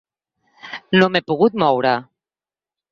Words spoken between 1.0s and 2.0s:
m’he pogut moure.